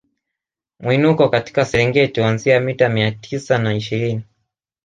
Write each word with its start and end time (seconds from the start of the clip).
Mwinuko 0.79 1.29
katika 1.29 1.65
Serengeti 1.65 2.21
huanzia 2.21 2.59
mita 2.59 2.89
mia 2.89 3.11
tisa 3.11 3.57
na 3.57 3.73
ishirini 3.73 4.23